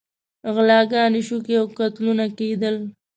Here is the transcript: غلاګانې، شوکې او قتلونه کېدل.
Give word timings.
غلاګانې، 0.53 1.21
شوکې 1.27 1.55
او 1.61 1.65
قتلونه 1.77 2.25
کېدل. 2.37 2.75